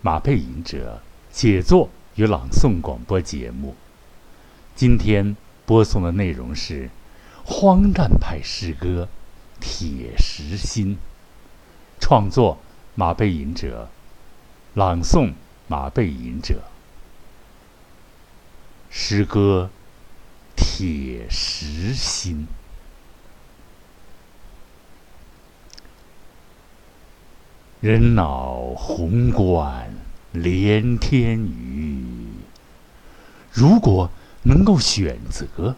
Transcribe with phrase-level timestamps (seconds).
[0.00, 3.74] 马背吟者写作与朗诵广播节目。
[4.76, 5.36] 今天
[5.66, 6.88] 播送的内容是
[7.44, 9.08] 荒诞派诗歌
[9.60, 10.96] 《铁石心》，
[11.98, 12.58] 创作
[12.94, 13.90] 马背吟者，
[14.74, 15.32] 朗诵
[15.66, 16.62] 马背吟者。
[18.88, 19.70] 诗歌
[20.56, 22.46] 《铁石心》。
[27.80, 29.94] 人脑宏观
[30.32, 32.26] 连天宇，
[33.52, 34.10] 如果
[34.42, 35.76] 能够选择，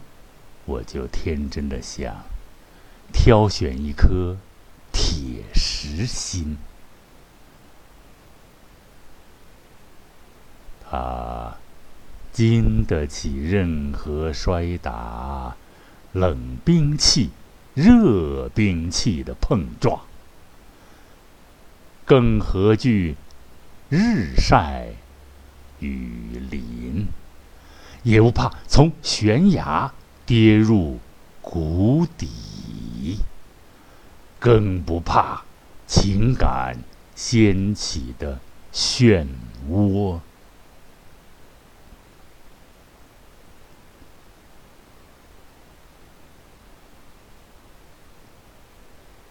[0.65, 2.23] 我就天真的想
[3.13, 4.35] 挑选一颗
[4.91, 6.57] 铁石心。
[10.89, 11.55] 它
[12.33, 15.55] 经得起任何摔打，
[16.13, 17.29] 冷兵器、
[17.75, 20.01] 热兵器的碰撞。
[22.11, 23.15] 更何惧
[23.87, 24.89] 日晒
[25.79, 27.07] 雨淋，
[28.03, 29.93] 也不怕从悬崖
[30.25, 30.99] 跌入
[31.41, 33.17] 谷底，
[34.39, 35.45] 更不怕
[35.87, 36.83] 情感
[37.15, 38.41] 掀起的
[38.73, 39.25] 漩
[39.69, 40.19] 涡。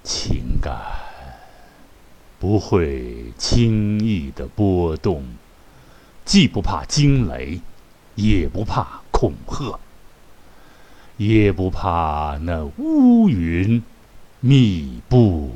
[0.03, 1.00] 情感。
[2.41, 5.22] 不会轻易的波动，
[6.24, 7.60] 既不怕惊雷，
[8.14, 9.78] 也不怕恐吓，
[11.18, 13.83] 也不怕那乌云
[14.41, 15.50] 密布。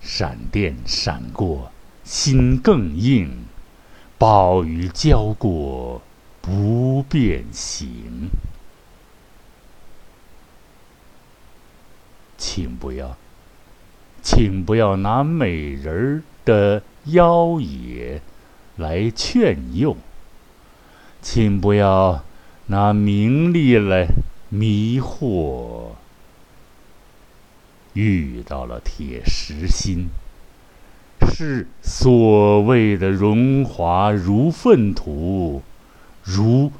[0.00, 1.72] 闪电闪过，
[2.04, 3.28] 心更硬；
[4.16, 6.00] 暴雨浇过，
[6.40, 8.30] 不变形。
[12.38, 13.16] 请不要，
[14.22, 18.22] 请不要拿美人的妖冶
[18.76, 19.96] 来劝诱，
[21.20, 22.24] 请不要
[22.68, 24.06] 拿名利来
[24.48, 25.88] 迷惑。
[27.94, 30.08] 遇到了铁石心，
[31.28, 35.62] 是所谓的荣华如粪土，
[36.22, 36.70] 如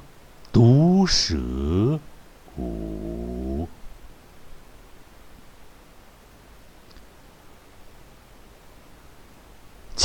[0.53, 1.99] 毒蛇
[2.55, 3.69] 骨。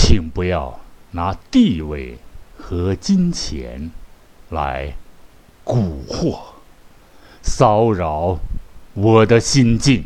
[0.06, 0.82] 请不要
[1.12, 2.18] 拿地位
[2.58, 3.90] 和金钱
[4.50, 4.96] 来
[5.64, 6.40] 蛊惑、
[7.42, 8.38] 骚扰
[8.96, 10.04] 我的心境。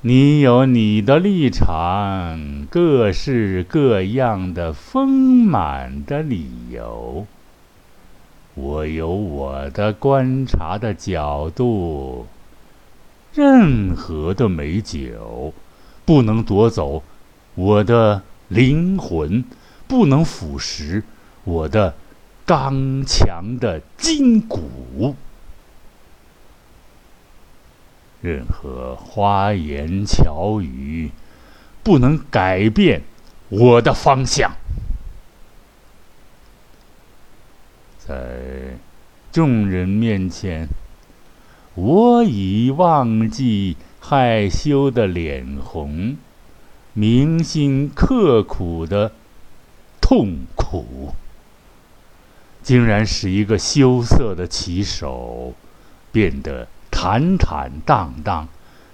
[0.00, 7.24] 你有你的立场，各式各样的丰满的理由；
[8.54, 12.26] 我有我的观察的角度。
[13.32, 15.54] 任何的美酒，
[16.04, 17.04] 不能夺走
[17.54, 19.44] 我的灵魂，
[19.86, 21.04] 不能腐蚀
[21.44, 21.94] 我的
[22.44, 25.14] 刚强的筋骨。
[28.20, 31.12] 任何花言巧语，
[31.84, 33.02] 不能改变
[33.48, 34.52] 我的方向。
[37.98, 38.76] 在
[39.30, 40.66] 众人面前。
[41.82, 46.18] 我已忘记害羞的脸红，
[46.92, 49.12] 铭心刻苦的
[49.98, 51.14] 痛苦，
[52.62, 55.54] 竟然使一个羞涩的棋手
[56.12, 58.48] 变得坦坦荡荡，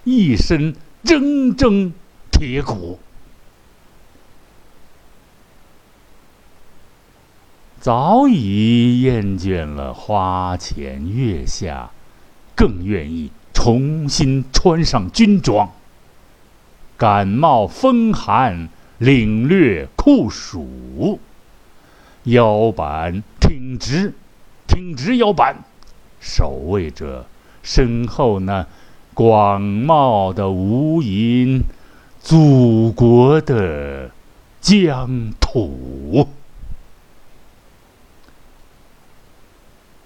[0.04, 1.90] 一身铮铮
[2.30, 3.00] 铁骨。
[7.80, 11.90] 早已厌倦了花前月下。
[12.56, 15.70] 更愿意重新穿上军装，
[16.96, 21.20] 感冒风寒，领略酷暑。
[22.24, 24.14] 腰板挺直，
[24.66, 25.64] 挺直腰板，
[26.18, 27.26] 守卫着
[27.62, 28.66] 身后那
[29.14, 31.62] 广袤的无垠
[32.20, 34.10] 祖国的
[34.60, 36.26] 疆土。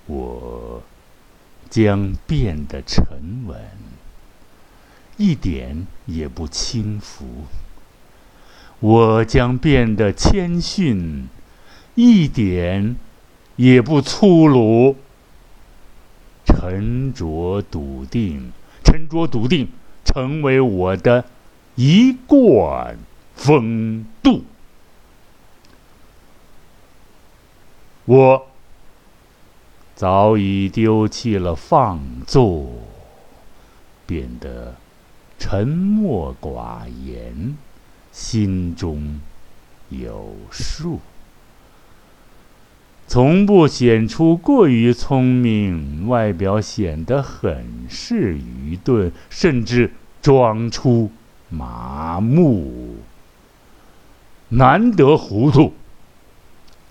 [0.06, 0.49] 我。
[1.70, 3.56] 将变得沉稳，
[5.16, 7.24] 一点也不轻浮；
[8.80, 11.28] 我将变得谦逊，
[11.94, 12.96] 一点
[13.54, 14.96] 也不粗鲁。
[16.44, 18.50] 沉着笃定，
[18.82, 19.68] 沉着笃定，
[20.04, 21.24] 成为我的
[21.76, 22.98] 一贯
[23.36, 24.44] 风度。
[28.06, 28.49] 我。
[30.00, 32.72] 早已丢弃了放纵，
[34.06, 34.74] 变得
[35.38, 37.54] 沉默寡言，
[38.10, 39.20] 心中
[39.90, 41.00] 有数，
[43.06, 49.92] 从不显出过于聪明，外表显得很是愚钝，甚至
[50.22, 51.10] 装出
[51.50, 52.96] 麻木。
[54.48, 55.74] 难得糊涂，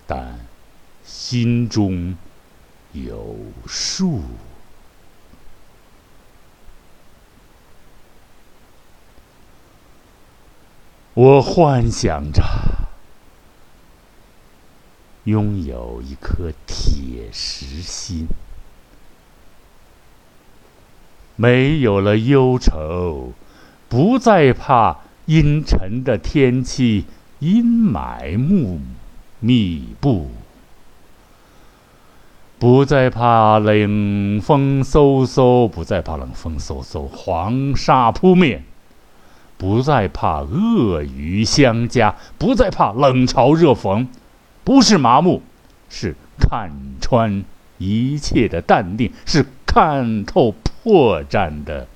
[0.06, 0.38] 但
[1.04, 2.16] 心中
[2.92, 4.22] 有数。
[11.14, 12.42] 我幻想着
[15.24, 18.26] 拥有一颗铁石心，
[21.36, 23.32] 没有了忧愁，
[23.88, 27.06] 不再怕阴沉的天气。
[27.40, 28.78] 阴霾密
[29.38, 30.30] 密布，
[32.60, 38.64] 不再怕冷风嗖嗖，不再怕冷风嗖嗖，黄沙扑面，
[39.56, 44.06] 不再怕恶语相加，不再怕冷嘲热讽，
[44.62, 45.40] 不是麻木，
[45.88, 46.70] 是看
[47.00, 47.42] 穿
[47.78, 51.88] 一切的淡定，是看透破绽的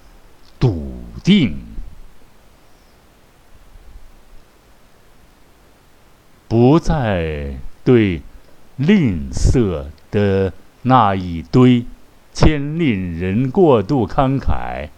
[0.59, 1.59] 笃定。
[6.49, 8.23] 不再对
[8.77, 9.85] 吝啬
[10.15, 10.53] 的
[10.83, 11.85] 那一堆
[12.33, 14.91] 牵令人过度慷慨、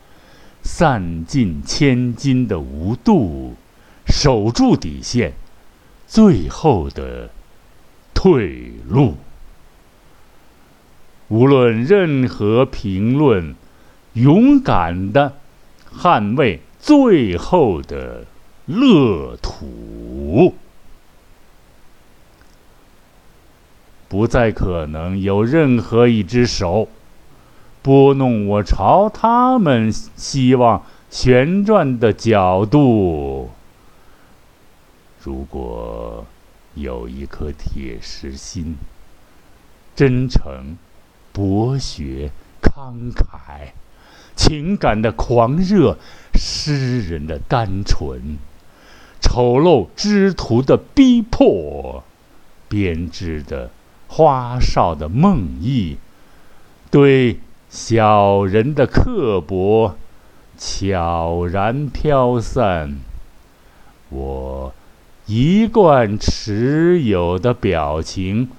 [0.63, 3.55] 散尽千金的无度，
[4.07, 5.33] 守住底线，
[6.07, 7.31] 最后的
[8.13, 9.15] 退路。
[11.29, 13.57] 无论任何评论，
[14.13, 15.33] 勇敢的
[15.91, 18.27] 捍卫最后的
[18.67, 19.86] 乐土。
[24.26, 26.88] 不再可能有任何一只手
[27.81, 33.50] 拨弄我朝他们希望旋转的角度。
[35.23, 36.26] 如果
[36.75, 38.75] 有一颗铁石心，
[39.94, 40.76] 真诚、
[41.32, 43.69] 博学、慷慨，
[44.34, 45.99] 情感的狂热，
[46.34, 48.38] 诗人的单纯，
[49.20, 52.02] 丑陋之徒的逼迫，
[52.69, 53.70] 编织的。
[54.08, 55.97] 花哨的梦呓，
[56.91, 59.97] 对小人的刻薄，
[60.56, 62.99] 悄然飘散。
[64.08, 64.73] 我
[65.26, 68.50] 一贯持有的表情，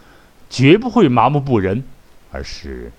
[0.50, 1.84] 绝不会麻木不仁，
[2.32, 2.92] 而是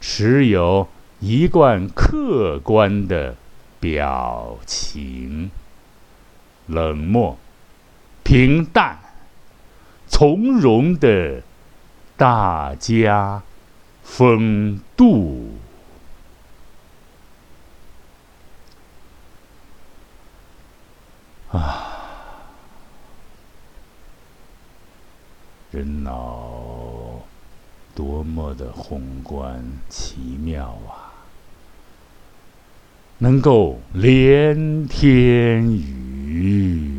[0.00, 0.88] 持有
[1.20, 3.36] 一贯客观的
[3.80, 5.50] 表情，
[6.66, 7.38] 冷漠、
[8.24, 8.98] 平淡。
[10.08, 11.42] 从容的
[12.16, 13.42] 大家
[14.02, 15.52] 风度
[21.50, 21.92] 啊，
[25.70, 27.22] 人脑
[27.94, 31.12] 多么的宏观奇妙啊！
[33.18, 36.97] 能够连天宇。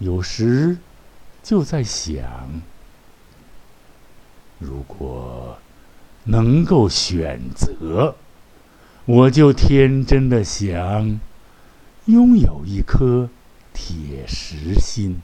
[0.00, 0.78] 有时
[1.42, 2.24] 就在想，
[4.58, 5.58] 如果
[6.24, 8.16] 能够选择，
[9.04, 11.20] 我就天真的想
[12.06, 13.28] 拥有一颗
[13.74, 15.20] 铁石心，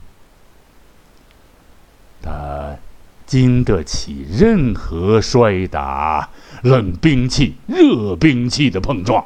[2.21, 2.77] 它
[3.25, 6.29] 经得起任何摔打、
[6.61, 9.25] 冷兵器、热兵器的碰撞，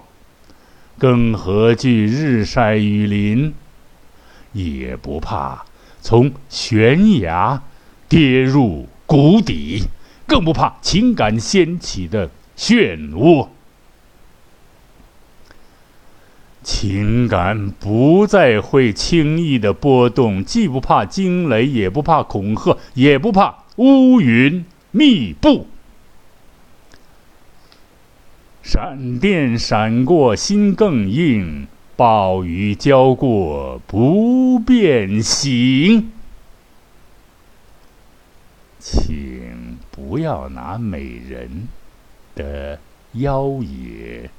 [0.98, 3.54] 更何惧日晒雨淋？
[4.54, 5.66] 也不怕
[6.02, 7.62] 从悬崖
[8.10, 9.84] 跌入谷底，
[10.28, 13.48] 更不怕情感掀起的漩涡。
[16.64, 25.68] 情感不再会轻易的波动，既不怕惊雷，也不怕恐吓，也不怕乌云密布。
[28.62, 31.68] 闪电闪过，心更硬。
[32.02, 36.12] 暴雨浇过不变形，
[38.80, 41.68] 请不要拿美人
[42.34, 42.80] 的
[43.14, 44.32] 妖冶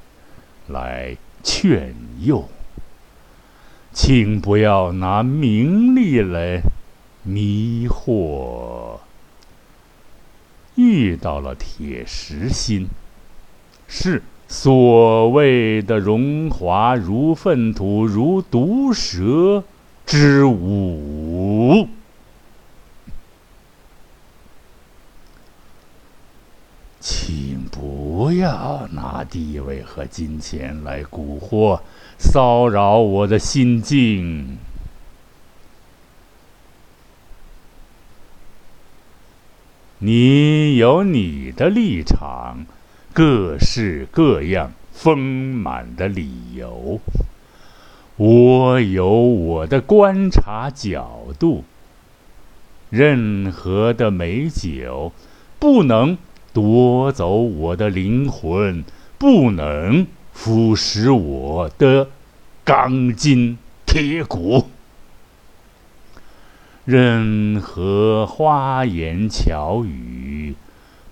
[0.66, 2.49] 来劝诱，
[3.92, 6.62] 请不要拿名利来
[7.23, 8.99] 迷惑。
[10.75, 12.88] 遇到了铁石心，
[13.87, 14.21] 是。
[14.55, 19.65] 所谓的荣华如粪土，如毒蛇
[20.05, 21.89] 之舞，
[27.01, 28.31] 请不。
[28.33, 31.81] 要拿地位和金钱来蛊惑、
[32.19, 34.59] 骚扰我的心境。
[39.99, 42.65] 你有你的立场，
[43.14, 46.99] 各式各样丰满的理由；
[48.16, 51.64] 我有我的观察角度。
[52.88, 55.12] 任何的美酒，
[55.59, 56.16] 不能
[56.54, 58.85] 夺走我的灵魂，
[59.19, 62.09] 不能腐蚀我的
[62.64, 64.69] 钢筋铁骨。
[66.85, 70.54] 任何花言巧语，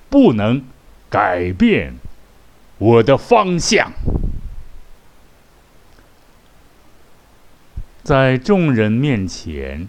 [0.09, 0.63] 不能
[1.11, 1.97] 改变
[2.79, 3.93] 我的方向。
[8.03, 9.87] 在众人面前，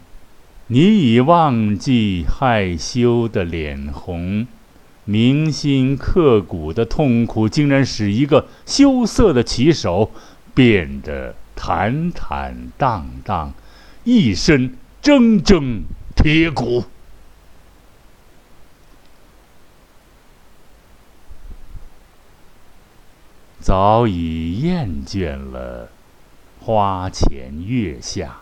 [0.68, 4.46] 你已忘记害羞的脸红，
[5.06, 10.12] 铭心刻骨的痛苦，竟然使一个羞涩的棋手
[10.54, 13.54] 变得坦坦荡荡，
[14.04, 14.76] 一身。
[15.04, 15.82] 铮铮
[16.16, 16.86] 铁骨，
[23.62, 25.90] 早已厌倦了
[26.60, 28.38] 花前月下，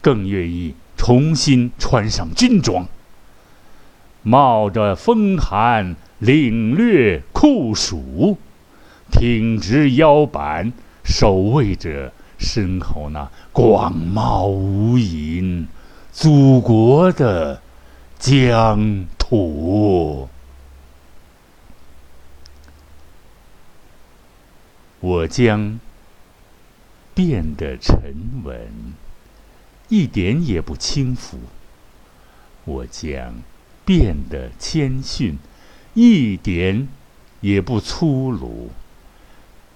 [0.00, 2.86] 更愿意重新穿上军装，
[4.22, 8.36] 冒着风寒领略酷暑，
[9.10, 10.72] 挺直腰板，
[11.04, 12.12] 守卫着。
[12.44, 15.66] 身后那广袤无垠、
[16.10, 17.62] 祖国的
[18.18, 20.28] 疆土，
[25.02, 25.80] 我将
[27.12, 28.70] 变得沉稳，
[29.88, 31.38] 一点也不轻浮；
[32.64, 33.34] 我将
[33.84, 35.36] 变得谦逊，
[35.94, 36.86] 一点
[37.40, 38.70] 也不粗鲁。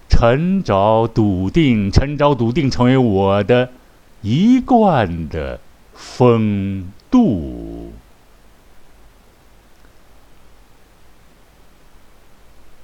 [0.09, 3.69] 沉着笃定，沉着笃定，成为我的
[4.21, 5.59] 一贯的
[5.93, 7.91] 风度。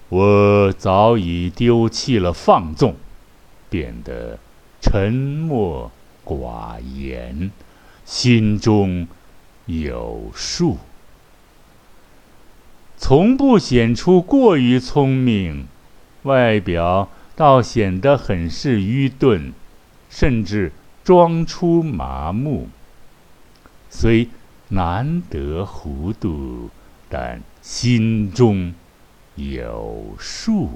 [0.09, 2.95] 我早已丢弃了放纵，
[3.69, 4.39] 变得
[4.81, 5.91] 沉默
[6.25, 7.51] 寡言，
[8.03, 9.07] 心中
[9.67, 10.79] 有数，
[12.97, 15.67] 从不显出过于聪明，
[16.23, 17.09] 外表。
[17.35, 19.53] 倒显得很是愚钝，
[20.07, 20.71] 甚至
[21.03, 22.69] 装出麻木。
[23.89, 24.29] 虽
[24.67, 26.69] 难得糊涂，
[27.09, 28.75] 但心中
[29.35, 30.69] 有数。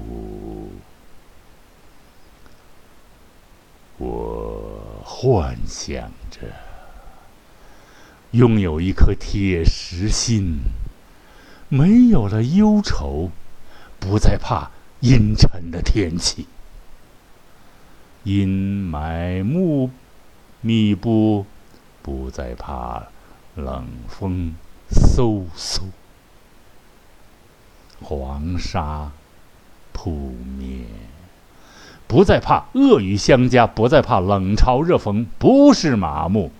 [3.98, 6.40] 我幻想着
[8.30, 10.58] 拥有一颗铁石心，
[11.68, 13.30] 没有了忧愁，
[13.98, 14.70] 不再怕。
[15.00, 16.48] 阴沉的天气，
[18.24, 18.48] 阴
[18.90, 19.88] 霾密
[20.60, 21.46] 密布，
[22.02, 23.06] 不再怕
[23.54, 24.56] 冷风
[24.90, 25.82] 嗖嗖，
[28.00, 29.10] 黄沙
[29.92, 30.86] 扑面，
[32.06, 36.50] 不再怕恶语相加，不再怕冷嘲热讽，不是麻木，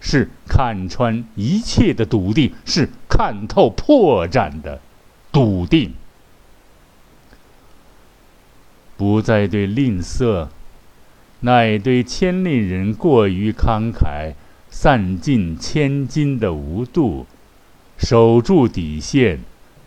[0.00, 4.80] 是看穿一切的笃定，是看透破绽的
[5.30, 5.94] 笃定。
[8.96, 10.48] 不再对吝啬，
[11.40, 14.34] 乃对千里人过于慷慨、
[14.68, 17.26] 散尽千金的无度，
[17.96, 19.40] 守住底线，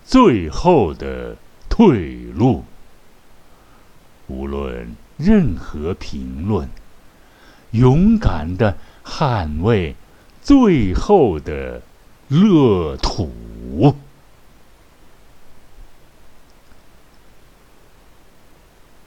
[0.06, 1.38] 最后的
[1.70, 2.66] 退路。
[4.28, 6.70] 无论任何评论，
[7.72, 9.96] 勇敢的捍卫
[10.42, 11.82] 最后的
[12.30, 13.96] 乐土。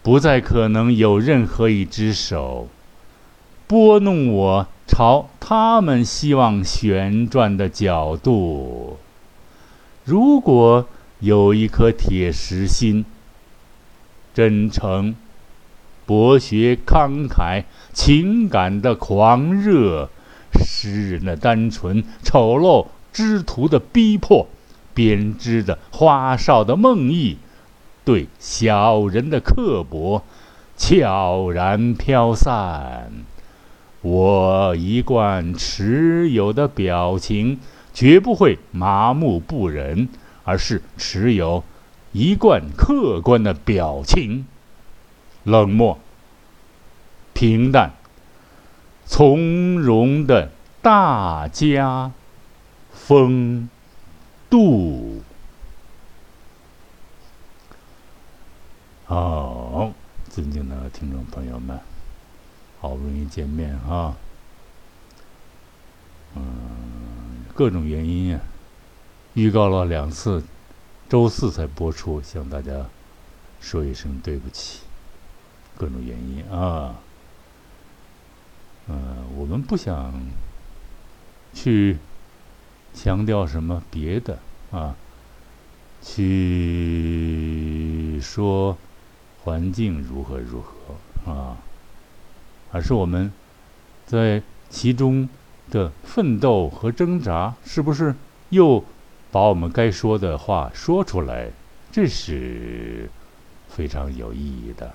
[0.02, 2.68] 不再可能有任何一只手
[3.66, 8.98] 拨弄我朝他们希望旋转的角度。
[10.06, 10.86] 如果
[11.18, 13.04] 有一颗铁石心，
[14.32, 15.16] 真诚、
[16.06, 20.08] 博学、慷慨、情感的狂热、
[20.64, 24.46] 诗人的单纯、丑陋之徒的逼迫、
[24.94, 27.38] 编织的花哨的梦呓。
[28.04, 30.22] 对小人的刻薄，
[30.76, 33.10] 悄然飘散。
[34.02, 37.58] 我一贯持有的表情，
[37.96, 40.10] 绝不会麻木不仁，
[40.44, 41.64] 而是持有
[42.12, 44.46] 一贯客观的表情：
[45.44, 45.98] 冷漠、
[47.32, 47.94] 平淡、
[49.06, 50.50] 从容的
[50.82, 52.12] 大家
[52.92, 53.70] 风
[54.50, 55.22] 度。
[59.06, 59.90] 好，
[60.28, 61.80] 尊敬的听众朋友们，
[62.78, 64.14] 好不容易见面啊！
[66.34, 66.42] 嗯，
[67.56, 68.40] 各种原因啊，
[69.34, 70.44] 预告了两次，
[71.08, 72.86] 周四才播出，向大家
[73.60, 74.82] 说一声对不起。
[75.76, 76.96] 各种原因啊，
[78.88, 80.12] 嗯，我们不想
[81.54, 81.96] 去
[82.92, 84.38] 强调什么别的
[84.70, 84.94] 啊，
[86.02, 87.00] 去
[88.20, 88.76] 说。
[89.42, 91.56] 环境如何如何啊？
[92.72, 93.30] 而是我们
[94.04, 95.28] 在其中
[95.70, 98.14] 的奋斗和挣扎，是不是
[98.50, 98.84] 又
[99.30, 101.50] 把我们该说的话说出来？
[101.92, 103.08] 这是
[103.68, 104.92] 非常有意义的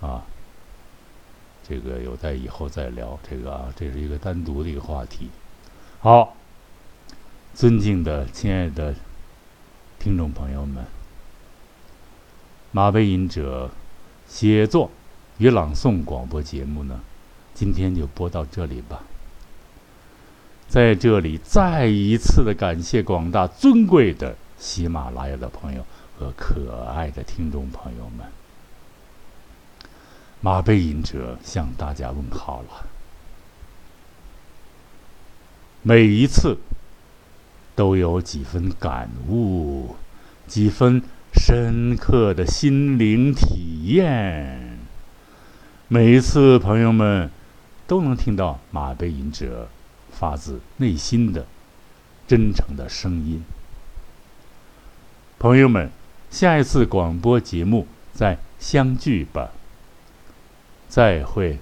[0.00, 0.22] 啊！
[1.66, 3.18] 这个有待以后再聊。
[3.28, 5.30] 这个啊，这是一个单独的一个话题。
[6.00, 6.36] 好，
[7.54, 8.94] 尊敬的、亲爱的
[9.98, 10.84] 听众朋友们。
[12.70, 13.70] 马背吟者
[14.28, 14.90] 写作
[15.38, 17.00] 与朗诵广播节目呢，
[17.54, 19.02] 今天就播到这里吧。
[20.68, 25.86] 在这里再一次的感谢广大尊贵的喜马拉雅的朋友
[26.18, 28.26] 和可爱的听众朋友们。
[30.40, 32.86] 马背吟者向大家问好了。
[35.82, 36.58] 每一次
[37.74, 39.96] 都有几分感悟，
[40.46, 41.02] 几分。
[41.36, 44.78] 深刻的心灵体验，
[45.88, 47.28] 每一次朋友们
[47.86, 49.68] 都能听到马背吟者
[50.10, 51.46] 发自内心的
[52.26, 53.42] 真诚的声音。
[55.38, 55.90] 朋友们，
[56.30, 59.50] 下一次广播节目再相聚吧，
[60.88, 61.58] 再会。